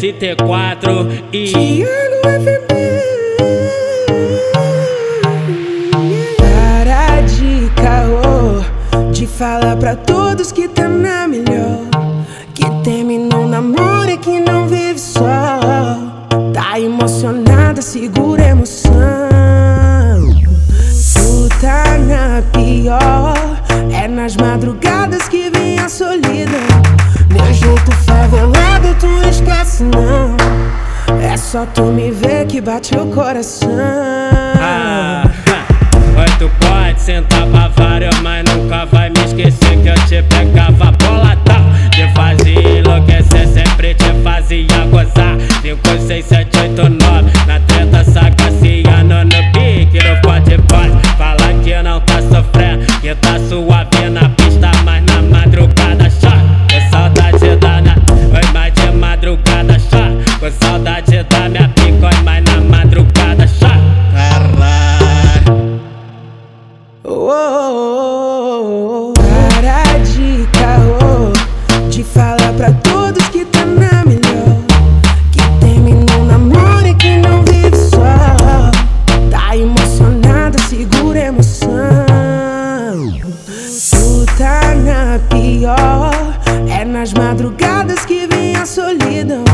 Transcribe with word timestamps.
MCT4 0.00 1.24
e 1.30 1.52
Thiago 1.52 2.22
FB. 2.24 2.74
Para 6.38 7.20
de 7.20 7.70
caô, 7.76 9.10
de 9.12 9.26
falar 9.26 9.76
pra 9.76 9.94
todos 9.94 10.52
que 10.52 10.66
tá 10.68 10.88
na 10.88 11.28
melhor. 11.28 11.84
Que 12.54 12.64
terminou 12.82 13.46
namoro 13.46 14.08
e 14.10 14.16
que 14.16 14.40
não 14.40 14.66
vive 14.66 14.98
só. 14.98 15.60
Tá 16.54 16.80
emocionada, 16.80 17.82
segura 17.82 18.42
a 18.42 18.48
emoção. 18.48 18.90
Tu 21.12 21.48
tá 21.60 21.98
na 21.98 22.42
pior, 22.52 23.34
é 23.92 24.08
nas 24.08 24.34
madrugadas 24.34 25.28
que 25.28 25.50
vem 25.50 25.78
a 25.78 25.90
solidão. 25.90 26.80
Meu 27.30 27.52
jeito 27.52 27.92
favelado, 28.06 28.59
não. 29.80 30.36
É 31.20 31.36
só 31.36 31.66
tu 31.66 31.84
me 31.84 32.10
ver 32.10 32.46
que 32.46 32.60
bate 32.60 32.96
o 32.96 33.06
coração. 33.06 33.68
ah, 34.60 35.24
Oi, 36.18 36.26
tu 36.38 36.50
pode 36.60 37.00
sentar 37.00 37.46
pra 37.46 37.68
vários, 37.68 38.18
mas 38.20 38.44
nunca 38.44 38.84
vai 38.86 39.10
me 39.10 39.20
esquecer 39.24 39.78
que 39.82 39.88
eu 39.88 39.94
te 40.06 40.22
pegava 40.28 40.92
boladão. 40.92 41.64
Te 41.90 42.12
fazia 42.14 42.78
enlouquecer, 42.78 43.46
sempre 43.48 43.94
te 43.94 44.12
fazia 44.22 44.86
gozar. 44.90 45.36
5, 45.62 46.06
6, 46.06 46.24
7, 46.24 46.58
8, 46.58 46.88
9 46.88 46.99
oh, 67.90 69.10
oh, 69.10 69.14
para 69.14 69.98
de 70.04 70.46
caô, 70.52 71.32
de 71.88 72.04
falar 72.04 72.52
pra 72.56 72.72
todos 72.72 73.26
que 73.28 73.44
tá 73.44 73.64
na 73.64 74.04
melhor. 74.04 74.56
Que 75.32 75.42
terminou 75.60 76.24
namoro 76.24 76.86
e 76.86 76.94
que 76.94 77.16
não 77.18 77.42
vive 77.42 77.76
só. 77.76 78.70
Tá 79.30 79.56
emocionada, 79.56 80.58
segura 80.68 81.20
a 81.20 81.24
emoção. 81.26 81.70
Tu 83.90 84.26
tá 84.38 84.74
na 84.74 85.18
pior, 85.28 86.12
é 86.68 86.84
nas 86.84 87.12
madrugadas 87.12 88.04
que 88.04 88.26
vem 88.26 88.56
a 88.56 88.66
solidão. 88.66 89.44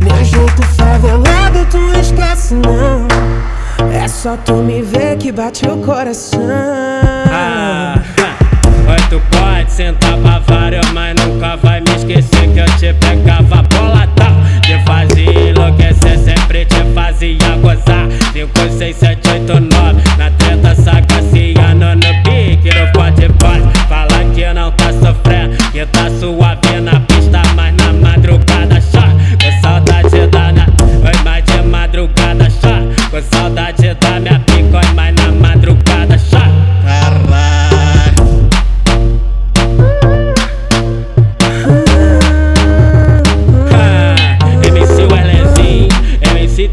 Meu 0.00 0.24
jeito 0.24 0.62
favelado, 0.76 1.66
tu 1.70 1.78
esquece 1.98 2.54
não. 2.54 3.06
É 3.92 4.08
só 4.08 4.36
tu 4.36 4.54
me 4.54 4.82
ver 4.82 5.16
que 5.18 5.30
bate 5.32 5.66
o 5.66 5.76
coração. 5.78 6.40
Pra 9.74 10.38
vários, 10.38 10.88
mas 10.92 11.16
nunca 11.16 11.56
vai 11.56 11.80
me 11.80 11.90
esquecer 11.96 12.48
que 12.52 12.60
eu 12.60 12.76
te 12.76 12.94
pegava 12.94 13.60
boladão. 13.62 14.40
Te 14.62 14.78
fazia 14.84 15.50
enlouquecer, 15.50 16.16
sempre 16.16 16.64
te 16.64 16.80
fazia 16.94 17.56
gozar. 17.60 18.08
5, 18.32 18.50
6, 18.78 18.96
7, 18.96 19.28
8, 19.30 19.60
9 19.60 20.02
Na 20.16 20.30
treta 20.30 20.76
sagaciano 20.76 21.96
no 21.96 22.22
pique 22.22 22.68
no 22.72 22.92
pode 22.92 23.28
pode 23.30 23.88
Fala 23.88 24.24
que 24.32 24.52
não 24.52 24.70
tá 24.70 24.92
sofrendo, 24.92 25.56
que 25.72 25.84
tá 25.86 26.08
suave 26.20 26.80
na 26.80 27.00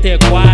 74 0.02 0.51